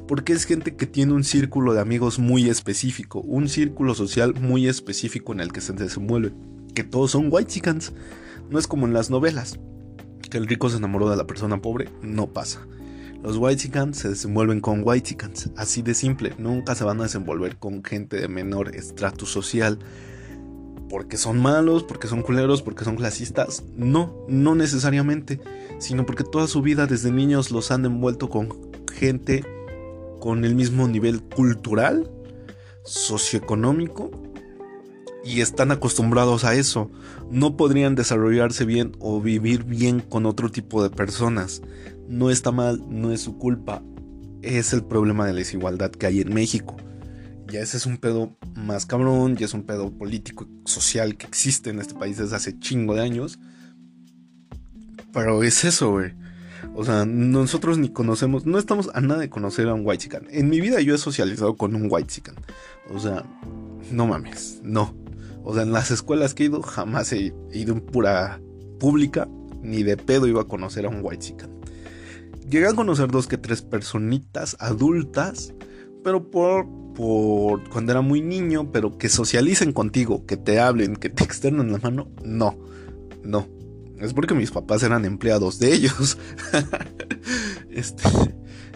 porque 0.07 0.33
es 0.33 0.45
gente 0.45 0.75
que 0.75 0.87
tiene 0.87 1.13
un 1.13 1.23
círculo 1.23 1.75
de 1.75 1.79
amigos 1.79 2.17
muy 2.17 2.49
específico, 2.49 3.21
un 3.21 3.49
círculo 3.49 3.93
social 3.93 4.33
muy 4.41 4.67
específico 4.67 5.31
en 5.31 5.41
el 5.41 5.53
que 5.53 5.61
se 5.61 5.73
desenvuelve, 5.73 6.33
que 6.73 6.83
todos 6.83 7.11
son 7.11 7.27
white 7.29 7.51
chickens. 7.51 7.93
No 8.49 8.57
es 8.57 8.65
como 8.65 8.87
en 8.87 8.93
las 8.93 9.11
novelas, 9.11 9.59
que 10.31 10.39
el 10.39 10.47
rico 10.47 10.71
se 10.71 10.77
enamoró 10.77 11.07
de 11.07 11.17
la 11.17 11.27
persona 11.27 11.61
pobre, 11.61 11.87
no 12.01 12.33
pasa. 12.33 12.65
Los 13.23 13.37
white 13.37 13.61
chickens 13.61 13.97
se 13.99 14.09
desenvuelven 14.09 14.61
con 14.61 14.81
white 14.83 15.09
chickens, 15.09 15.51
así 15.55 15.83
de 15.83 15.93
simple, 15.93 16.33
nunca 16.39 16.73
se 16.73 16.83
van 16.83 16.99
a 16.99 17.03
desenvolver 17.03 17.57
con 17.57 17.83
gente 17.83 18.19
de 18.19 18.27
menor 18.27 18.75
estrato 18.75 19.25
social. 19.25 19.77
Porque 20.89 21.17
son 21.17 21.39
malos, 21.39 21.83
porque 21.83 22.07
son 22.07 22.21
culeros, 22.21 22.61
porque 22.61 22.83
son 22.83 22.97
clasistas. 22.97 23.63
No, 23.75 24.25
no 24.27 24.55
necesariamente, 24.55 25.39
sino 25.79 26.05
porque 26.05 26.23
toda 26.23 26.47
su 26.47 26.61
vida 26.61 26.87
desde 26.87 27.11
niños 27.11 27.51
los 27.51 27.71
han 27.71 27.85
envuelto 27.85 28.29
con 28.29 28.49
gente 28.91 29.45
con 30.19 30.43
el 30.43 30.55
mismo 30.55 30.87
nivel 30.87 31.21
cultural, 31.21 32.09
socioeconómico 32.83 34.11
y 35.23 35.41
están 35.41 35.71
acostumbrados 35.71 36.43
a 36.43 36.55
eso. 36.55 36.89
No 37.29 37.57
podrían 37.57 37.95
desarrollarse 37.95 38.65
bien 38.65 38.95
o 38.99 39.21
vivir 39.21 39.63
bien 39.63 39.99
con 39.99 40.25
otro 40.25 40.49
tipo 40.49 40.83
de 40.83 40.89
personas. 40.89 41.61
No 42.11 42.29
está 42.29 42.51
mal, 42.51 42.83
no 42.89 43.13
es 43.13 43.21
su 43.21 43.37
culpa. 43.37 43.81
Es 44.41 44.73
el 44.73 44.83
problema 44.83 45.25
de 45.25 45.31
la 45.31 45.37
desigualdad 45.37 45.91
que 45.91 46.07
hay 46.07 46.19
en 46.19 46.33
México. 46.33 46.75
Ya 47.47 47.61
ese 47.61 47.77
es 47.77 47.85
un 47.85 47.99
pedo 47.99 48.35
más 48.53 48.85
cabrón, 48.85 49.37
ya 49.37 49.45
es 49.45 49.53
un 49.53 49.63
pedo 49.63 49.97
político 49.97 50.45
y 50.45 50.69
social 50.69 51.15
que 51.15 51.25
existe 51.25 51.69
en 51.69 51.79
este 51.79 51.93
país 51.93 52.17
desde 52.17 52.35
hace 52.35 52.59
chingo 52.59 52.95
de 52.95 53.01
años. 53.01 53.39
Pero 55.13 55.41
es 55.41 55.63
eso, 55.63 55.91
güey. 55.91 56.11
O 56.75 56.83
sea, 56.83 57.05
nosotros 57.05 57.77
ni 57.77 57.87
conocemos, 57.87 58.45
no 58.45 58.57
estamos 58.57 58.89
a 58.93 58.99
nada 58.99 59.21
de 59.21 59.29
conocer 59.29 59.69
a 59.69 59.73
un 59.73 59.83
white 59.85 60.03
chican. 60.03 60.27
En 60.31 60.49
mi 60.49 60.59
vida 60.59 60.81
yo 60.81 60.93
he 60.93 60.97
socializado 60.97 61.55
con 61.55 61.75
un 61.75 61.87
white 61.89 62.09
chican. 62.09 62.35
O 62.93 62.99
sea, 62.99 63.23
no 63.89 64.05
mames, 64.05 64.59
no. 64.63 64.93
O 65.45 65.53
sea, 65.53 65.63
en 65.63 65.71
las 65.71 65.91
escuelas 65.91 66.33
que 66.33 66.43
he 66.43 66.47
ido 66.47 66.61
jamás 66.61 67.13
he 67.13 67.33
ido 67.53 67.73
en 67.73 67.79
pura 67.79 68.41
pública, 68.81 69.29
ni 69.61 69.83
de 69.83 69.95
pedo 69.95 70.27
iba 70.27 70.41
a 70.41 70.47
conocer 70.49 70.85
a 70.85 70.89
un 70.89 70.99
white 71.01 71.25
chican. 71.25 71.60
Llegué 72.51 72.67
a 72.67 72.73
conocer 72.73 73.09
dos 73.09 73.27
que 73.27 73.37
tres 73.37 73.61
personitas 73.61 74.57
adultas, 74.59 75.53
pero 76.03 76.29
por, 76.29 76.67
por 76.93 77.69
cuando 77.69 77.93
era 77.93 78.01
muy 78.01 78.21
niño, 78.21 78.73
pero 78.73 78.97
que 78.97 79.07
socialicen 79.07 79.71
contigo, 79.71 80.25
que 80.25 80.35
te 80.35 80.59
hablen, 80.59 80.97
que 80.97 81.07
te 81.07 81.23
externen 81.23 81.71
la 81.71 81.77
mano, 81.77 82.09
no, 82.25 82.59
no. 83.23 83.47
Es 84.01 84.13
porque 84.13 84.33
mis 84.33 84.51
papás 84.51 84.83
eran 84.83 85.05
empleados 85.05 85.59
de 85.59 85.73
ellos. 85.73 86.17
este, 87.71 88.03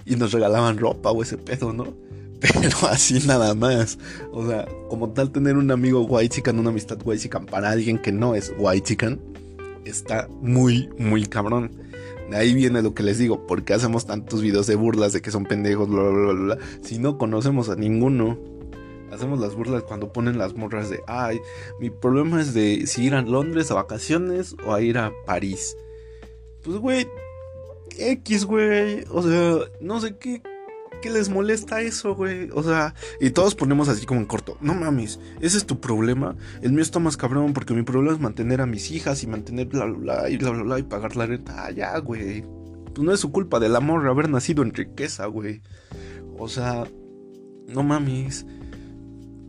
y 0.06 0.16
nos 0.16 0.32
regalaban 0.32 0.78
ropa 0.78 1.12
o 1.12 1.22
ese 1.22 1.38
pedo, 1.38 1.74
¿no? 1.74 1.98
Pero 2.40 2.78
así 2.90 3.28
nada 3.28 3.56
más. 3.56 4.00
O 4.32 4.48
sea, 4.48 4.66
como 4.88 5.10
tal, 5.10 5.34
tener 5.34 5.58
un 5.58 5.70
amigo 5.70 6.06
white 6.06 6.34
chican, 6.34 6.60
una 6.60 6.70
amistad 6.70 7.00
white 7.04 7.24
chican 7.24 7.46
para 7.46 7.72
alguien 7.72 7.98
que 7.98 8.14
no 8.14 8.36
es 8.36 8.54
white 8.58 8.88
chican, 8.88 9.20
está 9.84 10.30
muy, 10.40 10.88
muy 10.98 11.26
cabrón. 11.26 11.72
De 12.30 12.38
ahí 12.38 12.54
viene 12.54 12.82
lo 12.82 12.94
que 12.94 13.04
les 13.04 13.18
digo, 13.18 13.46
¿por 13.46 13.64
qué 13.64 13.74
hacemos 13.74 14.06
tantos 14.06 14.42
videos 14.42 14.68
de 14.68 14.76
burlas 14.76 15.14
de 15.14 15.22
que 15.22 15.32
son 15.32 15.46
pendejos, 15.46 15.88
bla, 15.88 16.04
bla, 16.04 16.12
bla, 16.12 16.34
bla, 16.34 16.58
si 16.82 16.98
no 16.98 17.18
conocemos 17.18 17.70
a 17.70 17.76
ninguno? 17.76 18.38
hacemos 19.12 19.40
las 19.40 19.56
burlas 19.56 19.84
cuando 19.84 20.12
ponen 20.12 20.38
las 20.38 20.56
morras 20.56 20.90
de, 20.90 21.02
ay, 21.08 21.40
mi 21.80 21.90
problema 21.90 22.42
es 22.42 22.54
de 22.54 22.86
si 22.86 23.06
ir 23.06 23.16
a 23.16 23.22
Londres 23.22 23.72
a 23.72 23.76
vacaciones 23.76 24.56
o 24.66 24.74
a 24.74 24.82
ir 24.82 24.98
a 24.98 25.12
París. 25.26 25.78
Pues, 26.64 26.78
güey, 26.78 27.08
X, 27.98 28.46
güey. 28.46 29.06
O 29.10 29.22
sea, 29.22 29.58
no 29.80 30.00
sé 30.02 30.18
qué, 30.18 30.42
qué 31.06 31.12
les 31.12 31.30
molesta 31.30 31.82
eso, 31.82 32.16
güey. 32.16 32.50
O 32.52 32.64
sea, 32.64 32.96
y 33.22 33.30
todos 33.30 33.54
ponemos 33.54 33.90
así 33.90 34.08
como 34.08 34.22
en 34.22 34.26
corto, 34.26 34.58
no 34.60 34.74
mames, 34.74 35.20
ese 35.40 35.58
es 35.58 35.68
tu 35.68 35.80
problema. 35.80 36.36
El 36.64 36.72
mío 36.72 36.82
está 36.82 36.98
más 36.98 37.16
cabrón 37.16 37.54
porque 37.54 37.76
mi 37.76 37.84
problema 37.84 38.14
es 38.16 38.20
mantener 38.20 38.60
a 38.60 38.66
mis 38.66 38.90
hijas 38.90 39.22
y 39.22 39.28
mantener 39.28 39.68
bla, 39.68 39.86
bla, 39.86 39.98
bla, 39.98 40.30
y 40.32 40.38
bla, 40.38 40.50
bla, 40.50 40.80
y 40.80 40.84
pagar 40.84 41.16
la 41.16 41.28
renta. 41.28 41.66
Ah, 41.66 41.70
ya, 41.70 41.96
güey. 42.00 42.44
Pues 42.86 43.06
no 43.06 43.14
es 43.14 43.20
su 43.20 43.32
culpa 43.32 43.60
del 43.60 43.76
amor 43.76 44.08
haber 44.08 44.30
nacido 44.30 44.64
en 44.64 44.74
riqueza, 44.74 45.28
güey. 45.28 45.62
O 46.40 46.48
sea, 46.48 46.86
no 47.68 47.84
mames 47.84 48.48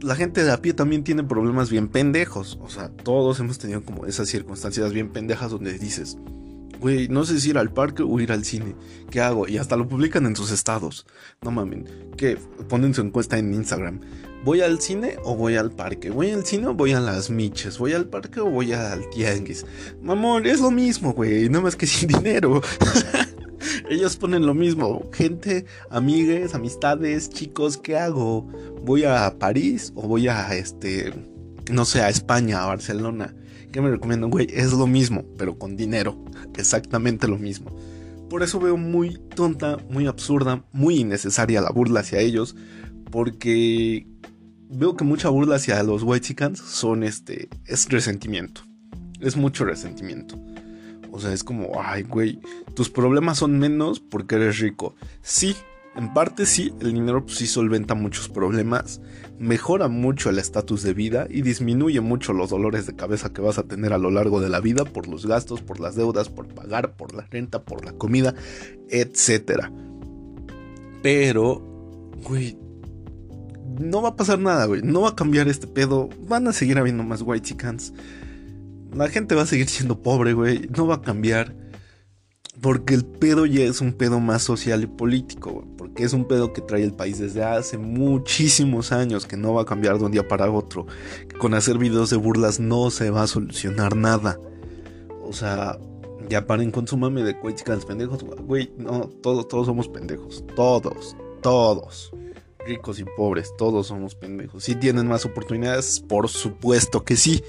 la 0.02 0.14
gente 0.14 0.44
de 0.44 0.52
a 0.52 0.60
pie 0.60 0.74
también 0.74 1.04
tiene 1.04 1.24
problemas 1.24 1.70
bien 1.70 1.88
pendejos. 1.88 2.58
O 2.60 2.68
sea, 2.68 2.90
todos 2.90 3.40
hemos 3.40 3.58
tenido 3.58 3.82
como 3.82 4.04
esas 4.04 4.28
circunstancias 4.28 4.92
bien 4.92 5.08
pendejas 5.08 5.50
donde 5.50 5.78
dices, 5.78 6.18
güey, 6.80 7.08
no 7.08 7.24
sé 7.24 7.40
si 7.40 7.50
ir 7.50 7.58
al 7.58 7.72
parque 7.72 8.02
o 8.02 8.20
ir 8.20 8.32
al 8.32 8.44
cine. 8.44 8.74
¿Qué 9.10 9.20
hago? 9.20 9.48
Y 9.48 9.58
hasta 9.58 9.76
lo 9.76 9.88
publican 9.88 10.26
en 10.26 10.36
sus 10.36 10.50
estados. 10.50 11.06
No 11.42 11.50
mamen. 11.50 11.86
Que 12.16 12.36
ponen 12.68 12.94
su 12.94 13.00
encuesta 13.00 13.38
en 13.38 13.54
Instagram. 13.54 14.00
¿Voy 14.44 14.60
al 14.60 14.80
cine 14.80 15.16
o 15.24 15.34
voy 15.34 15.56
al 15.56 15.72
parque? 15.72 16.10
¿Voy 16.10 16.30
al 16.30 16.44
cine 16.44 16.68
o 16.68 16.74
voy 16.74 16.92
a 16.92 17.00
las 17.00 17.30
miches? 17.30 17.78
¿Voy 17.78 17.94
al 17.94 18.08
parque 18.08 18.40
o 18.40 18.46
voy 18.48 18.72
al 18.72 19.08
tianguis? 19.10 19.66
Mamón, 20.02 20.46
es 20.46 20.60
lo 20.60 20.70
mismo, 20.70 21.12
güey. 21.12 21.48
Nada 21.48 21.64
más 21.64 21.76
que 21.76 21.86
sin 21.88 22.08
dinero. 22.08 22.62
Ellos 23.90 24.16
ponen 24.16 24.46
lo 24.46 24.54
mismo. 24.54 25.08
Gente, 25.12 25.66
amigues, 25.90 26.54
amistades, 26.54 27.30
chicos, 27.30 27.76
¿qué 27.76 27.96
hago? 27.96 28.42
¿Voy 28.82 29.04
a 29.04 29.36
París 29.38 29.92
o 29.94 30.06
voy 30.06 30.28
a 30.28 30.54
este, 30.54 31.12
no 31.70 31.84
sé, 31.84 32.02
a 32.02 32.08
España, 32.08 32.62
a 32.62 32.66
Barcelona? 32.66 33.34
¿Qué 33.72 33.80
me 33.80 33.90
recomiendan, 33.90 34.30
güey? 34.30 34.46
Es 34.50 34.72
lo 34.72 34.86
mismo, 34.86 35.24
pero 35.36 35.58
con 35.58 35.76
dinero. 35.76 36.24
Exactamente 36.56 37.28
lo 37.28 37.38
mismo. 37.38 37.76
Por 38.30 38.42
eso 38.42 38.58
veo 38.58 38.76
muy 38.76 39.18
tonta, 39.34 39.76
muy 39.90 40.06
absurda, 40.06 40.64
muy 40.72 41.00
innecesaria 41.00 41.60
la 41.60 41.70
burla 41.70 42.00
hacia 42.00 42.20
ellos. 42.20 42.56
Porque 43.10 44.06
veo 44.68 44.96
que 44.96 45.04
mucha 45.04 45.28
burla 45.28 45.56
hacia 45.56 45.82
los 45.82 46.02
white 46.02 46.26
chickens 46.26 46.58
son 46.58 47.02
este. 47.02 47.48
es 47.66 47.88
resentimiento. 47.88 48.62
Es 49.20 49.36
mucho 49.36 49.64
resentimiento. 49.64 50.38
O 51.10 51.20
sea, 51.20 51.32
es 51.32 51.42
como, 51.44 51.80
ay, 51.82 52.02
güey, 52.02 52.40
tus 52.74 52.90
problemas 52.90 53.38
son 53.38 53.58
menos 53.58 54.00
porque 54.00 54.34
eres 54.34 54.58
rico. 54.58 54.94
Sí, 55.22 55.56
en 55.96 56.12
parte 56.12 56.44
sí, 56.44 56.72
el 56.80 56.92
dinero 56.92 57.24
pues, 57.24 57.38
sí 57.38 57.46
solventa 57.46 57.94
muchos 57.94 58.28
problemas, 58.28 59.00
mejora 59.38 59.88
mucho 59.88 60.28
el 60.28 60.38
estatus 60.38 60.82
de 60.82 60.92
vida 60.92 61.26
y 61.30 61.42
disminuye 61.42 62.00
mucho 62.00 62.32
los 62.32 62.50
dolores 62.50 62.86
de 62.86 62.94
cabeza 62.94 63.32
que 63.32 63.40
vas 63.40 63.58
a 63.58 63.62
tener 63.62 63.92
a 63.92 63.98
lo 63.98 64.10
largo 64.10 64.40
de 64.40 64.50
la 64.50 64.60
vida 64.60 64.84
por 64.84 65.08
los 65.08 65.26
gastos, 65.26 65.62
por 65.62 65.80
las 65.80 65.96
deudas, 65.96 66.28
por 66.28 66.48
pagar, 66.48 66.96
por 66.96 67.14
la 67.14 67.26
renta, 67.30 67.62
por 67.62 67.84
la 67.84 67.92
comida, 67.92 68.34
etc. 68.90 69.70
Pero, 71.02 71.62
güey, 72.28 72.58
no 73.78 74.02
va 74.02 74.10
a 74.10 74.16
pasar 74.16 74.38
nada, 74.38 74.66
güey. 74.66 74.82
No 74.82 75.02
va 75.02 75.10
a 75.10 75.16
cambiar 75.16 75.48
este 75.48 75.66
pedo. 75.66 76.08
Van 76.28 76.46
a 76.48 76.52
seguir 76.52 76.78
habiendo 76.78 77.04
más 77.04 77.22
white 77.22 77.46
chickens. 77.46 77.92
La 78.94 79.08
gente 79.08 79.34
va 79.34 79.42
a 79.42 79.46
seguir 79.46 79.68
siendo 79.68 80.02
pobre, 80.02 80.32
güey. 80.32 80.68
No 80.76 80.86
va 80.86 80.96
a 80.96 81.02
cambiar. 81.02 81.54
Porque 82.60 82.94
el 82.94 83.04
pedo 83.04 83.44
ya 83.44 83.64
es 83.64 83.80
un 83.80 83.92
pedo 83.92 84.18
más 84.18 84.42
social 84.42 84.82
y 84.82 84.86
político, 84.86 85.52
güey. 85.52 85.75
Porque 85.96 86.04
es 86.04 86.12
un 86.12 86.26
pedo 86.26 86.52
que 86.52 86.60
trae 86.60 86.82
el 86.82 86.92
país 86.92 87.18
desde 87.18 87.42
hace 87.42 87.78
muchísimos 87.78 88.92
años. 88.92 89.24
Que 89.24 89.38
no 89.38 89.54
va 89.54 89.62
a 89.62 89.64
cambiar 89.64 89.98
de 89.98 90.04
un 90.04 90.12
día 90.12 90.28
para 90.28 90.50
otro. 90.50 90.86
Que 91.26 91.38
con 91.38 91.54
hacer 91.54 91.78
videos 91.78 92.10
de 92.10 92.18
burlas 92.18 92.60
no 92.60 92.90
se 92.90 93.08
va 93.08 93.22
a 93.22 93.26
solucionar 93.26 93.96
nada. 93.96 94.38
O 95.22 95.32
sea, 95.32 95.78
ya 96.28 96.46
paren 96.46 96.70
con 96.70 96.86
su 96.86 96.98
mame 96.98 97.22
de 97.22 97.32
güey, 97.32 97.54
pendejos. 97.88 98.22
Güey, 98.24 98.70
no, 98.76 99.08
todos, 99.22 99.48
todos 99.48 99.64
somos 99.64 99.88
pendejos. 99.88 100.44
Todos, 100.54 101.16
todos. 101.40 102.12
Ricos 102.66 102.98
y 102.98 103.04
pobres, 103.16 103.54
todos 103.56 103.86
somos 103.86 104.14
pendejos. 104.14 104.64
Si 104.64 104.74
tienen 104.74 105.08
más 105.08 105.24
oportunidades, 105.24 106.00
por 106.00 106.28
supuesto 106.28 107.04
que 107.04 107.16
sí. 107.16 107.42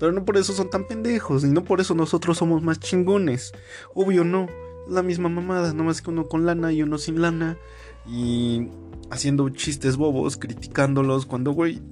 Pero 0.00 0.12
no 0.12 0.24
por 0.24 0.38
eso 0.38 0.54
son 0.54 0.70
tan 0.70 0.86
pendejos, 0.86 1.44
y 1.44 1.48
no 1.48 1.62
por 1.62 1.82
eso 1.82 1.94
nosotros 1.94 2.38
somos 2.38 2.62
más 2.62 2.80
chingones. 2.80 3.52
Obvio 3.94 4.24
no, 4.24 4.46
la 4.88 5.02
misma 5.02 5.28
mamada, 5.28 5.72
nomás 5.72 6.02
que 6.02 6.10
uno 6.10 6.28
con 6.28 6.46
lana 6.46 6.72
y 6.72 6.82
uno 6.82 6.98
sin 6.98 7.20
lana. 7.20 7.56
y 8.08 8.68
haciendo 9.10 9.48
chistes 9.50 9.96
bobos, 9.96 10.36
criticándolos, 10.36 11.26
cuando, 11.26 11.52
güey, 11.52 11.82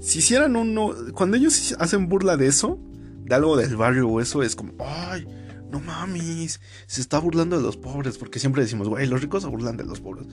si 0.00 0.18
hicieran 0.18 0.56
uno, 0.56 0.92
cuando 1.14 1.36
ellos 1.36 1.74
hacen 1.78 2.08
burla 2.08 2.36
de 2.36 2.46
eso, 2.46 2.78
de 3.24 3.34
algo 3.34 3.56
del 3.56 3.76
barrio 3.76 4.08
o 4.08 4.20
eso, 4.20 4.42
es 4.42 4.56
como, 4.56 4.72
ay, 4.80 5.26
no 5.70 5.80
mames, 5.80 6.60
se 6.86 7.00
está 7.00 7.18
burlando 7.18 7.56
de 7.56 7.62
los 7.62 7.76
pobres, 7.76 8.18
porque 8.18 8.38
siempre 8.38 8.62
decimos, 8.62 8.88
güey, 8.88 9.06
los 9.06 9.20
ricos 9.20 9.42
se 9.42 9.48
burlan 9.48 9.76
de 9.76 9.84
los 9.84 10.00
pobres. 10.00 10.26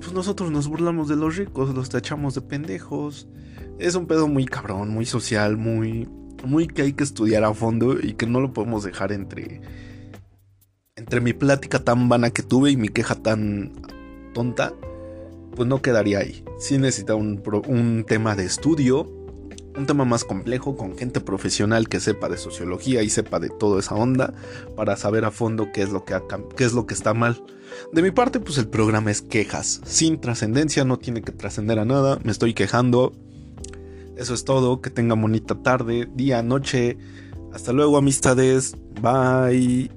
Pues 0.00 0.12
nosotros 0.12 0.50
nos 0.50 0.68
burlamos 0.68 1.08
de 1.08 1.16
los 1.16 1.36
ricos, 1.36 1.74
los 1.74 1.88
tachamos 1.88 2.34
de 2.34 2.40
pendejos. 2.42 3.28
Es 3.78 3.94
un 3.94 4.06
pedo 4.06 4.28
muy 4.28 4.46
cabrón, 4.46 4.90
muy 4.90 5.06
social, 5.06 5.56
muy, 5.56 6.08
muy 6.44 6.66
que 6.66 6.82
hay 6.82 6.92
que 6.92 7.04
estudiar 7.04 7.44
a 7.44 7.54
fondo 7.54 7.98
y 8.00 8.14
que 8.14 8.26
no 8.26 8.40
lo 8.40 8.52
podemos 8.52 8.84
dejar 8.84 9.12
entre, 9.12 9.60
entre 11.06 11.20
mi 11.20 11.32
plática 11.32 11.84
tan 11.84 12.08
vana 12.08 12.30
que 12.30 12.42
tuve 12.42 12.72
y 12.72 12.76
mi 12.76 12.88
queja 12.88 13.14
tan 13.14 13.70
tonta 14.34 14.74
pues 15.54 15.68
no 15.68 15.80
quedaría 15.80 16.18
ahí. 16.18 16.44
Sí 16.58 16.78
necesita 16.78 17.14
un, 17.14 18.04
tema 18.08 18.34
de 18.34 18.44
estudio, 18.44 19.08
un 19.76 19.86
tema 19.86 20.04
más 20.04 20.24
complejo 20.24 20.76
con 20.76 20.98
gente 20.98 21.20
profesional 21.20 21.88
que 21.88 22.00
sepa 22.00 22.28
de 22.28 22.36
sociología 22.36 23.04
y 23.04 23.08
sepa 23.08 23.38
de 23.38 23.50
toda 23.50 23.78
esa 23.78 23.94
onda 23.94 24.34
para 24.74 24.96
saber 24.96 25.24
a 25.24 25.30
fondo 25.30 25.70
qué 25.72 25.82
es 25.82 25.90
lo 25.90 26.04
que, 26.04 26.20
qué 26.56 26.64
es 26.64 26.72
lo 26.72 26.86
que 26.86 26.94
está 26.94 27.14
mal. 27.14 27.40
De 27.92 28.02
mi 28.02 28.10
parte, 28.10 28.40
pues 28.40 28.58
el 28.58 28.66
programa 28.66 29.12
es 29.12 29.22
quejas, 29.22 29.80
sin 29.84 30.20
trascendencia, 30.20 30.84
no 30.84 30.98
tiene 30.98 31.22
que 31.22 31.30
trascender 31.30 31.78
a 31.78 31.84
nada, 31.84 32.18
me 32.24 32.32
estoy 32.32 32.52
quejando. 32.52 33.12
Eso 34.16 34.34
es 34.34 34.44
todo, 34.44 34.80
que 34.80 34.90
tengan 34.90 35.22
bonita 35.22 35.62
tarde, 35.62 36.08
día, 36.16 36.42
noche. 36.42 36.98
Hasta 37.52 37.72
luego 37.72 37.96
amistades, 37.96 38.74
bye. 39.00 39.95